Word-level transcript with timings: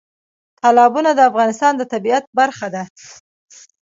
تالابونه 0.59 1.09
د 1.15 1.19
افغانستان 1.29 1.73
د 1.77 1.81
طبیعت 1.93 2.23
برخه 2.39 2.67
ده. 2.75 2.83